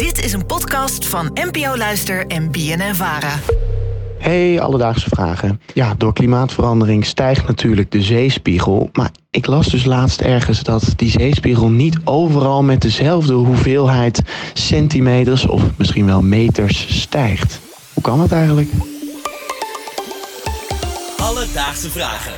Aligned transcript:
Dit 0.00 0.24
is 0.24 0.32
een 0.32 0.46
podcast 0.46 1.06
van 1.06 1.30
NPO 1.34 1.76
Luister 1.76 2.26
en 2.26 2.50
BNN 2.50 2.94
Vara. 2.94 3.38
Hey, 4.18 4.60
alledaagse 4.60 5.08
vragen. 5.08 5.60
Ja, 5.74 5.94
door 5.94 6.12
klimaatverandering 6.12 7.06
stijgt 7.06 7.46
natuurlijk 7.46 7.90
de 7.90 8.02
zeespiegel. 8.02 8.90
Maar 8.92 9.10
ik 9.30 9.46
las 9.46 9.66
dus 9.66 9.84
laatst 9.84 10.20
ergens 10.20 10.62
dat 10.62 10.92
die 10.96 11.10
zeespiegel 11.10 11.68
niet 11.68 11.98
overal 12.04 12.62
met 12.62 12.82
dezelfde 12.82 13.32
hoeveelheid 13.32 14.22
centimeters 14.54 15.46
of 15.46 15.62
misschien 15.76 16.06
wel 16.06 16.22
meters 16.22 17.00
stijgt. 17.00 17.60
Hoe 17.94 18.02
kan 18.02 18.18
dat 18.18 18.32
eigenlijk? 18.32 18.70
Alledaagse 21.16 21.90
vragen. 21.90 22.34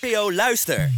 NPO 0.00 0.32
Luister. 0.32 0.90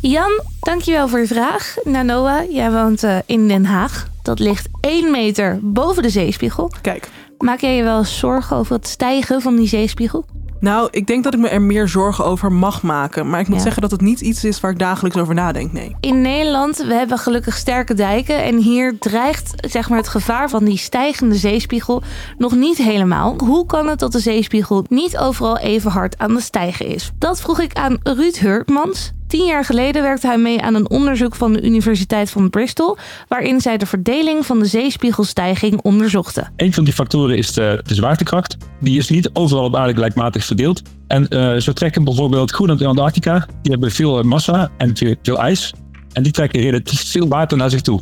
Jan, 0.00 0.42
dankjewel 0.60 1.08
voor 1.08 1.18
je 1.20 1.26
vraag. 1.26 1.74
Nanoa, 1.84 2.44
jij 2.50 2.72
woont 2.72 3.02
eh, 3.02 3.18
in 3.26 3.48
Den 3.48 3.64
Haag. 3.64 4.12
Dat 4.24 4.38
ligt 4.38 4.68
1 4.80 5.10
meter 5.10 5.58
boven 5.62 6.02
de 6.02 6.10
zeespiegel. 6.10 6.70
Kijk, 6.80 7.08
Maak 7.38 7.60
jij 7.60 7.76
je 7.76 7.82
wel 7.82 7.98
eens 7.98 8.18
zorgen 8.18 8.56
over 8.56 8.74
het 8.76 8.86
stijgen 8.86 9.40
van 9.40 9.56
die 9.56 9.68
zeespiegel? 9.68 10.24
nou, 10.60 10.88
ik 10.90 11.06
denk 11.06 11.24
dat 11.24 11.34
ik 11.34 11.40
me 11.40 11.48
er 11.48 11.62
meer 11.62 11.88
zorgen 11.88 12.24
over 12.24 12.52
mag 12.52 12.82
maken. 12.82 13.30
Maar 13.30 13.40
ik 13.40 13.46
moet 13.48 13.56
Ja. 13.56 13.62
zeggen 13.62 13.82
dat 13.82 13.90
het 13.90 14.00
niet 14.00 14.20
iets 14.20 14.44
is 14.44 14.60
waar 14.60 14.70
ik 14.70 14.78
dagelijks 14.78 15.16
over 15.18 15.34
nadenk, 15.34 15.72
nee. 15.72 15.96
In 16.00 16.20
Nederland, 16.20 16.76
we 16.76 16.94
hebben 16.94 17.18
gelukkig 17.18 17.56
sterke 17.56 17.94
dijken. 17.94 18.42
En 18.44 18.56
hier 18.58 18.98
dreigt 18.98 19.52
zeg 19.70 19.88
maar, 19.88 19.98
het 19.98 20.08
gevaar 20.08 20.50
van 20.50 20.64
die 20.64 20.76
stijgende 20.78 21.34
zeespiegel 21.34 22.02
nog 22.38 22.54
niet 22.56 22.76
helemaal. 22.78 23.34
Hoe 23.44 23.66
kan 23.66 23.88
het 23.88 23.98
dat 23.98 24.12
de 24.12 24.18
zeespiegel 24.18 24.84
niet 24.88 25.18
overal 25.18 25.58
even 25.58 25.90
hard 25.90 26.18
aan 26.18 26.34
het 26.34 26.44
stijgen 26.44 26.86
is? 26.86 27.10
Dat 27.18 27.40
vroeg 27.40 27.60
ik 27.60 27.72
aan 27.74 27.98
Ruud 28.02 28.36
Hurkmans. 28.36 29.12
Tien 29.34 29.46
jaar 29.46 29.64
geleden 29.64 30.02
werkte 30.02 30.26
hij 30.26 30.38
mee 30.38 30.62
aan 30.62 30.74
een 30.74 30.90
onderzoek 30.90 31.34
van 31.34 31.52
de 31.52 31.62
Universiteit 31.62 32.30
van 32.30 32.50
Bristol... 32.50 32.96
waarin 33.28 33.60
zij 33.60 33.76
de 33.76 33.86
verdeling 33.86 34.46
van 34.46 34.58
de 34.58 34.64
zeespiegelstijging 34.64 35.80
onderzochten. 35.80 36.52
Een 36.56 36.72
van 36.72 36.84
die 36.84 36.92
factoren 36.92 37.36
is 37.36 37.52
de, 37.52 37.80
de 37.86 37.94
zwaartekracht. 37.94 38.56
Die 38.80 38.98
is 38.98 39.08
niet 39.08 39.30
overal 39.32 39.64
op 39.64 39.76
aarde 39.76 39.92
gelijkmatig 39.92 40.44
verdeeld. 40.44 40.82
En 41.06 41.28
eh, 41.28 41.56
zo 41.56 41.72
trekken 41.72 42.04
bijvoorbeeld 42.04 42.50
Groenland 42.50 42.80
en 42.80 42.86
Antarctica, 42.86 43.46
die 43.62 43.72
hebben 43.72 43.90
veel 43.90 44.18
eh, 44.18 44.24
massa 44.24 44.70
en 44.76 44.96
veel, 45.22 45.38
ijs. 45.38 45.72
En 46.12 46.22
die 46.22 46.32
trekken 46.32 46.60
relatief 46.60 47.10
veel 47.10 47.28
water 47.28 47.56
naar 47.56 47.70
zich 47.70 47.80
toe. 47.80 48.00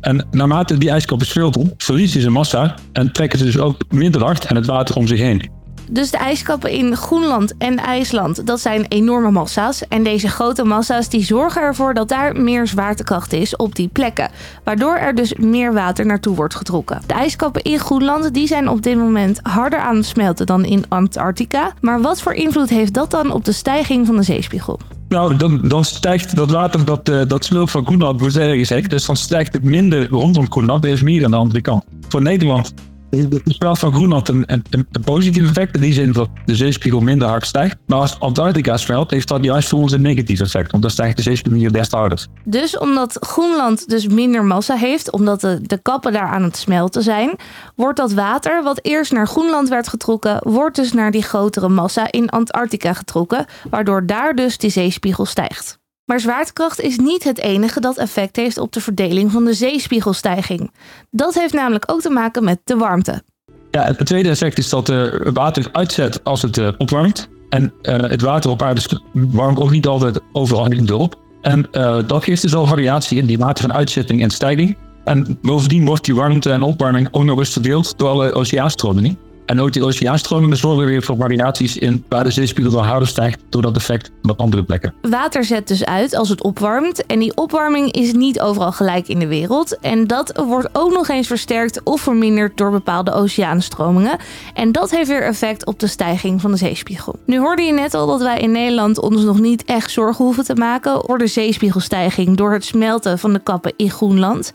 En 0.00 0.26
naarmate 0.30 0.78
die 0.78 0.90
ijskappen 0.90 1.26
smelten, 1.26 1.74
verliezen 1.76 2.20
ze 2.20 2.30
massa 2.30 2.74
en 2.92 3.12
trekken 3.12 3.38
ze 3.38 3.44
dus 3.44 3.58
ook 3.58 3.76
minder 3.88 4.22
hard 4.22 4.44
en 4.44 4.56
het 4.56 4.66
water 4.66 4.96
om 4.96 5.06
zich 5.06 5.18
heen. 5.18 5.55
Dus 5.90 6.10
de 6.10 6.16
ijskappen 6.16 6.70
in 6.70 6.96
Groenland 6.96 7.54
en 7.58 7.76
IJsland, 7.76 8.46
dat 8.46 8.60
zijn 8.60 8.84
enorme 8.88 9.30
massa's. 9.30 9.88
En 9.88 10.02
deze 10.02 10.28
grote 10.28 10.64
massa's 10.64 11.08
die 11.08 11.24
zorgen 11.24 11.62
ervoor 11.62 11.94
dat 11.94 12.08
daar 12.08 12.36
meer 12.36 12.66
zwaartekracht 12.66 13.32
is 13.32 13.56
op 13.56 13.74
die 13.74 13.88
plekken. 13.88 14.30
Waardoor 14.64 14.96
er 14.96 15.14
dus 15.14 15.34
meer 15.34 15.72
water 15.72 16.06
naartoe 16.06 16.36
wordt 16.36 16.54
getrokken. 16.54 17.00
De 17.06 17.14
ijskappen 17.14 17.62
in 17.62 17.78
Groenland 17.78 18.34
die 18.34 18.46
zijn 18.46 18.68
op 18.68 18.82
dit 18.82 18.96
moment 18.96 19.40
harder 19.42 19.78
aan 19.78 19.96
het 19.96 20.06
smelten 20.06 20.46
dan 20.46 20.64
in 20.64 20.84
Antarctica. 20.88 21.72
Maar 21.80 22.00
wat 22.00 22.22
voor 22.22 22.32
invloed 22.32 22.68
heeft 22.68 22.94
dat 22.94 23.10
dan 23.10 23.32
op 23.32 23.44
de 23.44 23.52
stijging 23.52 24.06
van 24.06 24.16
de 24.16 24.22
zeespiegel? 24.22 24.78
Nou, 25.08 25.36
dan, 25.36 25.60
dan 25.68 25.84
stijgt 25.84 26.36
dat 26.36 26.50
water, 26.50 26.84
dat, 26.84 27.08
eh, 27.08 27.20
dat 27.26 27.46
van 27.46 27.86
Groenland, 27.86 28.20
wordt 28.20 28.36
gezegd. 28.36 28.90
Dus 28.90 29.06
dan 29.06 29.16
stijgt 29.16 29.52
het 29.52 29.62
minder 29.62 30.08
rondom 30.08 30.50
Groenland, 30.50 30.84
er 30.84 30.90
is 30.90 31.02
meer 31.02 31.24
aan 31.24 31.30
de 31.30 31.36
andere 31.36 31.60
kant. 31.60 31.84
Voor 32.08 32.22
Nederland 32.22 32.74
het 33.10 33.40
smelt 33.44 33.78
van 33.78 33.92
Groenland 33.92 34.28
een, 34.28 34.44
een, 34.46 34.64
een 34.70 35.02
positief 35.04 35.48
effect. 35.48 35.74
In 35.74 35.80
die 35.80 35.92
zin 35.92 36.12
dat 36.12 36.28
de 36.44 36.54
zeespiegel 36.54 37.00
minder 37.00 37.28
hard 37.28 37.46
stijgt. 37.46 37.76
Maar 37.86 37.98
als 37.98 38.20
Antarctica 38.20 38.76
smelt, 38.76 39.10
heeft 39.10 39.28
dat 39.28 39.44
juist 39.44 39.68
voor 39.68 39.78
ons 39.78 39.92
een 39.92 40.02
negatief 40.02 40.40
effect. 40.40 40.70
Want 40.70 40.82
dan 40.82 40.92
stijgt 40.92 41.16
de 41.16 41.22
zeespiegel 41.22 41.60
hier 41.60 41.72
des 41.72 41.88
te 41.88 41.96
harder. 41.96 42.26
Dus 42.44 42.78
omdat 42.78 43.16
Groenland 43.20 43.88
dus 43.88 44.06
minder 44.06 44.44
massa 44.44 44.74
heeft, 44.76 45.10
omdat 45.10 45.40
de, 45.40 45.58
de 45.62 45.78
kappen 45.78 46.12
daar 46.12 46.28
aan 46.28 46.42
het 46.42 46.56
smelten 46.56 47.02
zijn, 47.02 47.36
wordt 47.74 47.96
dat 47.96 48.12
water 48.12 48.62
wat 48.62 48.78
eerst 48.82 49.12
naar 49.12 49.26
Groenland 49.26 49.68
werd 49.68 49.88
getrokken, 49.88 50.38
wordt 50.42 50.76
dus 50.76 50.92
naar 50.92 51.10
die 51.10 51.22
grotere 51.22 51.68
massa 51.68 52.12
in 52.12 52.28
Antarctica 52.28 52.92
getrokken, 52.92 53.46
waardoor 53.70 54.06
daar 54.06 54.34
dus 54.34 54.58
die 54.58 54.70
zeespiegel 54.70 55.24
stijgt. 55.24 55.78
Maar 56.06 56.20
zwaartekracht 56.20 56.80
is 56.80 56.98
niet 56.98 57.24
het 57.24 57.38
enige 57.38 57.80
dat 57.80 57.96
effect 57.96 58.36
heeft 58.36 58.58
op 58.58 58.72
de 58.72 58.80
verdeling 58.80 59.32
van 59.32 59.44
de 59.44 59.54
zeespiegelstijging. 59.54 60.70
Dat 61.10 61.34
heeft 61.34 61.52
namelijk 61.52 61.84
ook 61.86 62.00
te 62.00 62.10
maken 62.10 62.44
met 62.44 62.58
de 62.64 62.76
warmte. 62.76 63.22
Ja, 63.70 63.84
het 63.84 64.06
tweede 64.06 64.28
effect 64.28 64.58
is 64.58 64.68
dat 64.68 64.86
het 64.86 65.32
water 65.32 65.68
uitzet 65.72 66.24
als 66.24 66.42
het 66.42 66.58
eh, 66.58 66.68
opwarmt. 66.78 67.28
En 67.48 67.72
eh, 67.82 68.00
het 68.00 68.20
water 68.20 68.50
op 68.50 68.62
aarde 68.62 69.00
warmt 69.12 69.58
ook 69.58 69.70
niet 69.70 69.86
altijd 69.86 70.20
overal 70.32 70.72
even 70.72 70.98
op. 70.98 71.18
En 71.40 71.72
eh, 71.72 71.98
dat 72.06 72.24
geeft 72.24 72.42
dus 72.42 72.54
al 72.54 72.66
variatie 72.66 73.18
in 73.18 73.26
die 73.26 73.38
mate 73.38 73.62
van 73.62 73.72
uitzetting 73.72 74.22
en 74.22 74.30
stijging. 74.30 74.76
En 75.04 75.38
bovendien 75.42 75.86
wordt 75.86 76.04
die 76.04 76.14
warmte 76.14 76.50
en 76.50 76.62
opwarming 76.62 77.08
ook 77.10 77.24
nog 77.24 77.38
eens 77.38 77.52
verdeeld 77.52 77.98
door 77.98 78.08
alle 78.08 78.32
oceaanstromingen. 78.32 79.18
En 79.46 79.60
ook 79.60 79.72
die 79.72 79.84
oceaanstromingen 79.84 80.56
zorgen 80.56 80.86
weer 80.86 81.02
voor 81.02 81.16
variaties 81.16 81.76
in 81.76 82.04
waar 82.08 82.24
de 82.24 82.30
zeespiegel 82.30 82.72
dan 82.72 82.84
harder 82.84 83.08
stijgt 83.08 83.40
door 83.48 83.62
dat 83.62 83.76
effect 83.76 84.10
op 84.22 84.40
andere 84.40 84.64
plekken. 84.64 84.94
Water 85.02 85.44
zet 85.44 85.68
dus 85.68 85.84
uit 85.84 86.14
als 86.14 86.28
het 86.28 86.42
opwarmt. 86.42 87.06
En 87.06 87.18
die 87.18 87.36
opwarming 87.36 87.92
is 87.92 88.12
niet 88.12 88.40
overal 88.40 88.72
gelijk 88.72 89.08
in 89.08 89.18
de 89.18 89.26
wereld. 89.26 89.78
En 89.80 90.06
dat 90.06 90.42
wordt 90.46 90.68
ook 90.72 90.92
nog 90.92 91.08
eens 91.08 91.26
versterkt 91.26 91.82
of 91.82 92.00
verminderd 92.00 92.56
door 92.56 92.70
bepaalde 92.70 93.12
oceaanstromingen. 93.12 94.18
En 94.54 94.72
dat 94.72 94.90
heeft 94.90 95.08
weer 95.08 95.22
effect 95.22 95.66
op 95.66 95.80
de 95.80 95.86
stijging 95.86 96.40
van 96.40 96.50
de 96.50 96.56
zeespiegel. 96.56 97.18
Nu 97.26 97.38
hoorde 97.38 97.62
je 97.62 97.72
net 97.72 97.94
al 97.94 98.06
dat 98.06 98.20
wij 98.20 98.38
in 98.38 98.52
Nederland 98.52 99.00
ons 99.00 99.22
nog 99.22 99.40
niet 99.40 99.64
echt 99.64 99.90
zorgen 99.90 100.24
hoeven 100.24 100.44
te 100.44 100.54
maken 100.54 101.02
voor 101.06 101.18
de 101.18 101.26
zeespiegelstijging 101.26 102.36
door 102.36 102.52
het 102.52 102.64
smelten 102.64 103.18
van 103.18 103.32
de 103.32 103.38
kappen 103.38 103.72
in 103.76 103.90
Groenland. 103.90 104.52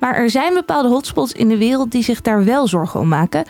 Maar 0.00 0.14
er 0.14 0.30
zijn 0.30 0.54
bepaalde 0.54 0.88
hotspots 0.88 1.32
in 1.32 1.48
de 1.48 1.56
wereld 1.56 1.90
die 1.90 2.02
zich 2.02 2.20
daar 2.20 2.44
wel 2.44 2.68
zorgen 2.68 3.00
om 3.00 3.08
maken. 3.08 3.44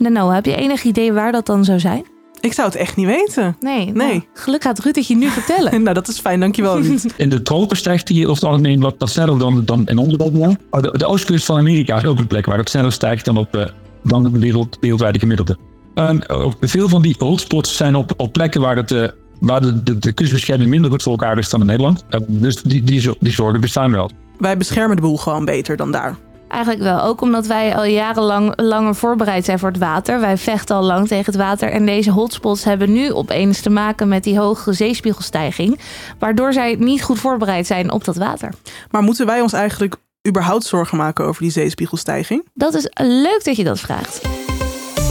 Nano, 0.00 0.30
heb 0.30 0.44
je 0.44 0.54
enig 0.56 0.82
idee 0.82 1.12
waar 1.12 1.32
dat 1.32 1.46
dan 1.46 1.64
zou 1.64 1.78
zijn? 1.80 2.04
Ik 2.40 2.52
zou 2.52 2.68
het 2.68 2.76
echt 2.76 2.96
niet 2.96 3.06
weten. 3.06 3.56
Nee. 3.60 3.84
Nee. 3.84 3.92
Nou, 3.94 4.22
geluk 4.34 4.62
gaat 4.62 4.78
Ruud 4.78 4.94
het 4.96 5.06
je 5.06 5.16
nu 5.16 5.28
vertellen. 5.40 5.82
nou, 5.82 5.94
dat 5.94 6.08
is 6.08 6.18
fijn, 6.18 6.40
dankjewel 6.40 6.80
Ruud. 6.80 7.04
In 7.16 7.28
de 7.28 7.42
tropen 7.42 7.76
stijgt 7.76 8.06
die 8.06 8.22
over 8.28 8.42
het 8.42 8.50
algemeen 8.52 8.80
wat, 8.80 8.94
wat 8.98 9.08
sneller 9.10 9.38
dan, 9.38 9.62
dan 9.64 9.86
in 9.86 9.98
onze 9.98 10.16
landen. 10.16 10.58
Maar 10.70 10.82
De, 10.82 10.98
de 10.98 11.06
oostkust 11.06 11.44
van 11.44 11.58
Amerika 11.58 11.96
is 11.96 12.04
ook 12.04 12.18
een 12.18 12.26
plek 12.26 12.46
waar 12.46 12.58
het 12.58 12.68
sneller 12.68 12.92
stijgt 12.92 13.24
dan 13.24 13.36
op 13.36 13.56
eh, 13.56 13.64
dan 14.04 14.22
de 14.22 14.38
wereld, 14.38 14.76
wereldwijde 14.80 15.18
gemiddelde. 15.18 15.56
En 15.94 16.26
eh, 16.26 16.46
veel 16.60 16.88
van 16.88 17.02
die 17.02 17.14
hotspots 17.18 17.76
zijn 17.76 17.94
op, 17.94 18.12
op 18.16 18.32
plekken 18.32 18.60
waar, 18.60 18.76
het, 18.76 18.90
eh, 18.90 19.08
waar 19.40 19.60
de, 19.60 19.82
de, 19.82 19.98
de 19.98 20.12
kustbescherming 20.12 20.70
minder 20.70 20.90
goed 20.90 21.02
voor 21.02 21.12
elkaar 21.12 21.38
is 21.38 21.48
dan 21.50 21.60
in 21.60 21.66
Nederland. 21.66 22.04
Dus 22.26 22.62
die, 22.62 22.82
die, 22.82 23.00
zo- 23.00 23.14
die 23.20 23.32
zorgen 23.32 23.60
bestaan 23.60 23.92
wel. 23.92 24.10
Wij 24.38 24.56
beschermen 24.56 24.96
de 24.96 25.02
boel 25.02 25.16
gewoon 25.16 25.44
beter 25.44 25.76
dan 25.76 25.92
daar. 25.92 26.16
Eigenlijk 26.50 26.82
wel, 26.82 27.02
ook 27.02 27.20
omdat 27.20 27.46
wij 27.46 27.76
al 27.76 27.84
jarenlang 27.84 28.52
langer 28.56 28.94
voorbereid 28.94 29.44
zijn 29.44 29.58
voor 29.58 29.68
het 29.68 29.78
water. 29.78 30.20
Wij 30.20 30.36
vechten 30.36 30.76
al 30.76 30.82
lang 30.82 31.08
tegen 31.08 31.24
het 31.24 31.36
water. 31.36 31.70
En 31.70 31.86
deze 31.86 32.10
hotspots 32.10 32.64
hebben 32.64 32.92
nu 32.92 33.12
opeens 33.12 33.60
te 33.60 33.70
maken 33.70 34.08
met 34.08 34.24
die 34.24 34.38
hoge 34.38 34.72
zeespiegelstijging. 34.72 35.78
Waardoor 36.18 36.52
zij 36.52 36.76
niet 36.78 37.02
goed 37.02 37.18
voorbereid 37.18 37.66
zijn 37.66 37.92
op 37.92 38.04
dat 38.04 38.16
water. 38.16 38.52
Maar 38.90 39.02
moeten 39.02 39.26
wij 39.26 39.40
ons 39.40 39.52
eigenlijk 39.52 39.96
überhaupt 40.28 40.64
zorgen 40.64 40.96
maken 40.96 41.24
over 41.24 41.42
die 41.42 41.50
zeespiegelstijging? 41.50 42.48
Dat 42.54 42.74
is 42.74 42.88
leuk 43.02 43.40
dat 43.44 43.56
je 43.56 43.64
dat 43.64 43.80
vraagt. 43.80 44.20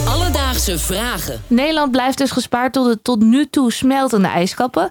Alledaagse 0.07 0.79
vragen. 0.79 1.41
Nederland 1.47 1.91
blijft 1.91 2.17
dus 2.17 2.31
gespaard 2.31 2.73
tot 2.73 2.85
de 2.85 3.01
tot 3.01 3.19
nu 3.19 3.45
toe 3.49 3.71
smeltende 3.71 4.27
ijskappen. 4.27 4.89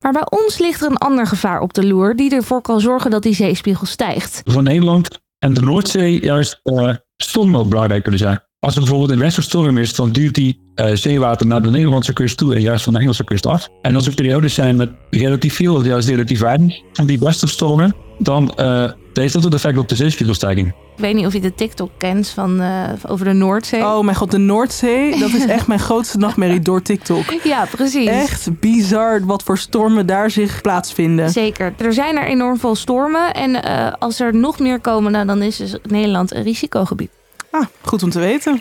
Maar 0.00 0.12
bij 0.12 0.26
ons 0.30 0.58
ligt 0.58 0.80
er 0.80 0.90
een 0.90 0.96
ander 0.96 1.26
gevaar 1.26 1.60
op 1.60 1.72
de 1.72 1.86
loer 1.86 2.16
die 2.16 2.34
ervoor 2.34 2.60
kan 2.60 2.80
zorgen 2.80 3.10
dat 3.10 3.22
die 3.22 3.34
zeespiegel 3.34 3.86
stijgt. 3.86 4.42
Voor 4.44 4.62
Nederland 4.62 5.20
en 5.42 5.54
de 5.54 5.60
Noordzee 5.60 6.20
juist 6.20 6.60
eh 6.62 6.94
stormen 7.16 7.60
ook 7.60 7.68
belangrijk 7.68 8.02
kunnen 8.02 8.20
zijn. 8.20 8.40
Als 8.58 8.74
er 8.74 8.80
bijvoorbeeld 8.80 9.10
een 9.10 9.18
westerstorm 9.18 9.78
is, 9.78 9.94
dan 9.94 10.12
duurt 10.12 10.34
die 10.34 10.60
eh, 10.74 10.94
zeewater 10.94 11.46
naar 11.46 11.62
de 11.62 11.70
Nederlandse 11.70 12.12
kust 12.12 12.36
toe 12.36 12.54
en 12.54 12.60
juist 12.60 12.84
van 12.84 12.92
de 12.92 12.98
Engelse 12.98 13.24
kust 13.24 13.46
af. 13.46 13.68
En 13.82 13.94
als 13.94 14.06
er 14.06 14.14
periodes 14.14 14.54
zijn 14.54 14.76
met 14.76 14.90
relatief 15.10 15.54
veel, 15.54 15.84
juist 15.84 16.08
relatief 16.08 16.40
weinig 16.40 16.80
van 16.92 17.06
die 17.06 17.18
westerstormen, 17.18 17.94
dan 18.18 18.54
eh, 18.54 18.90
heeft 19.12 19.32
dat 19.32 19.44
een 19.44 19.52
effect 19.52 19.78
op 19.78 19.88
de 19.88 19.96
zeespiegelstijging. 19.96 20.68
Ik 20.68 20.98
weet 20.98 21.14
niet 21.14 21.26
of 21.26 21.32
je 21.32 21.40
de 21.40 21.54
TikTok 21.54 21.90
kent 21.98 22.28
van, 22.28 22.60
eh, 22.60 22.88
over 23.06 23.24
de 23.24 23.32
Noordzee. 23.32 23.82
Oh 23.82 24.04
mijn 24.04 24.16
god, 24.16 24.30
de 24.30 24.38
Noordzee, 24.38 25.18
dat 25.18 25.30
is 25.30 25.46
echt 25.46 25.66
mijn 25.66 25.80
grootste 25.80 26.18
nachtmerrie 26.18 26.60
door 26.60 26.82
TikTok. 26.82 27.24
Ja, 27.44 27.66
precies. 27.70 28.08
Echt 28.08 28.60
bizar 28.60 29.26
wat 29.26 29.42
voor 29.42 29.58
stormen 29.58 30.06
daar 30.06 30.30
zich 30.30 30.60
plaatsvinden. 30.60 31.30
Zeker. 31.30 31.74
Er 31.78 31.92
zijn 31.92 32.16
er 32.16 32.24
enorm 32.24 32.58
veel 32.58 32.74
stormen. 32.74 33.34
En 33.34 33.62
eh, 33.62 33.92
als 33.98 34.20
er 34.20 34.34
nog 34.34 34.58
meer 34.58 34.80
komen, 34.80 35.12
nou, 35.12 35.26
dan 35.26 35.42
is 35.42 35.56
dus 35.56 35.76
Nederland 35.82 36.34
een 36.34 36.42
risicogebied. 36.42 37.10
Ah, 37.50 37.66
goed 37.82 38.02
om 38.02 38.10
te 38.10 38.18
weten. 38.18 38.60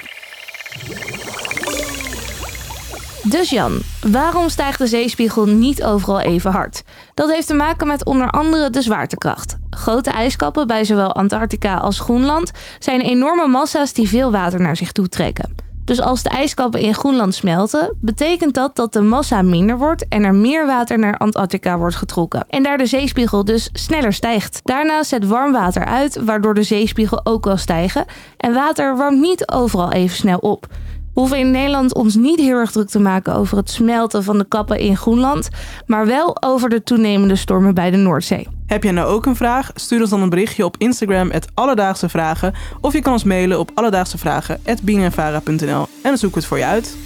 Dus 3.24 3.50
Jan, 3.50 3.82
waarom 4.12 4.50
stijgt 4.50 4.78
de 4.78 4.88
zeespiegel 4.88 5.46
niet 5.46 5.84
overal 5.84 6.20
even 6.20 6.52
hard? 6.52 6.84
Dat 7.14 7.32
heeft 7.32 7.48
te 7.48 7.54
maken 7.54 7.88
met 7.88 8.06
onder 8.06 8.30
andere 8.30 8.70
de 8.70 8.82
zwaartekracht. 8.82 9.58
Grote 9.70 10.10
ijskappen 10.10 10.68
bij 10.68 10.84
zowel 10.84 11.14
Antarctica 11.14 11.78
als 11.78 12.00
Groenland 12.00 12.52
zijn 12.80 13.02
enorme 13.02 13.48
massa's 13.48 13.94
die 13.94 14.08
veel 14.08 14.32
water 14.32 14.62
naar 14.62 14.76
zich 14.76 14.92
toe 14.92 15.10
trekken. 15.10 15.56
Dus 15.86 16.02
als 16.02 16.24
de 16.24 16.30
ijskappen 16.30 16.80
in 16.80 16.94
Groenland 16.94 17.36
smelten, 17.36 17.96
betekent 18.00 18.54
dat 18.54 18.76
dat 18.76 18.94
de 18.94 19.02
massa 19.02 19.42
minder 19.42 19.78
wordt 19.78 20.08
en 20.08 20.24
er 20.24 20.36
meer 20.36 20.66
water 20.66 21.00
naar 21.00 21.18
Antarctica 21.18 21.78
wordt 21.78 21.96
getrokken. 21.96 22.46
En 22.50 22.64
daar 22.64 22.78
de 22.78 22.86
zeespiegel 22.86 23.46
dus 23.46 23.70
sneller 23.74 24.14
stijgt. 24.14 24.60
Daarna 24.64 25.04
zet 25.04 25.28
warm 25.28 25.52
water 25.52 25.86
uit, 25.86 26.24
waardoor 26.24 26.54
de 26.54 26.64
zeespiegel 26.64 27.26
ook 27.26 27.46
wel 27.46 27.58
stijgen. 27.58 28.06
En 28.38 28.54
water 28.54 28.98
warmt 28.98 29.20
niet 29.20 29.52
overal 29.52 29.92
even 29.92 30.16
snel 30.16 30.38
op 30.38 30.68
hoeven 31.13 31.38
in 31.38 31.52
Nederland 31.52 31.94
ons 31.94 32.16
niet 32.16 32.40
heel 32.40 32.58
erg 32.58 32.72
druk 32.72 32.90
te 32.90 33.00
maken 33.00 33.36
over 33.36 33.58
het 33.58 33.69
smelten 33.69 34.24
van 34.24 34.38
de 34.38 34.48
kappen 34.48 34.80
in 34.80 34.98
Groenland, 34.98 35.50
maar 35.86 36.06
wel 36.06 36.44
over 36.44 36.69
de 36.69 36.84
toenemende 36.84 37.36
stormen 37.36 37.74
bij 37.74 37.92
de 37.92 37.98
Noordzee. 37.98 38.48
Heb 38.66 38.84
jij 38.84 38.92
nou 38.92 39.08
ook 39.08 39.25
een 39.25 39.36
vraag? 39.36 39.72
Stuur 39.75 40.02
ons 40.02 40.10
dan 40.10 40.22
een 40.22 40.30
berichtje 40.30 40.66
op 40.66 40.75
Instagram 40.78 41.31
Alledaagse 41.54 42.10
Vragen 42.10 42.54
of 42.81 42.94
je 42.94 43.02
kan 43.02 43.13
ons 43.13 43.24
mailen 43.24 43.60
op 43.60 43.72
alledaagsevragen@bienenvara.nl 43.74 45.81
en 45.81 45.88
dan 46.02 46.18
zoeken 46.18 46.30
we 46.30 46.40
het 46.40 46.46
voor 46.46 46.58
je 46.58 46.66
uit. 46.66 46.98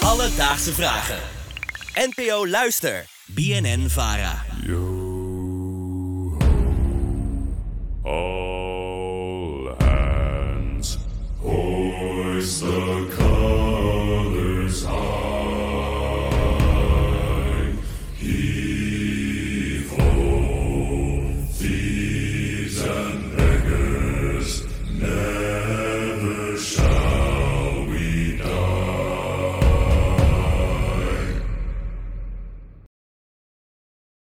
Alledaagse 0.00 0.72
Vragen. 0.72 1.18
NPO 1.94 2.46
Luister. 2.46 3.04
BNN 3.26 3.88
Vara. 3.88 4.42
is 12.40 12.62
the 12.62 13.19